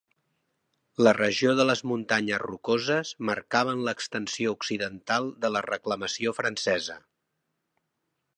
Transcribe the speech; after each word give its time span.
La 1.07 1.11
regió 1.17 1.51
de 1.59 1.65
les 1.67 1.83
Muntanyes 1.91 2.41
Rocoses 2.43 3.11
marcaven 3.31 3.85
l'extensió 3.89 4.55
occidental 4.57 5.31
de 5.45 5.53
la 5.59 5.63
reclamació 5.71 6.35
francesa. 6.41 6.99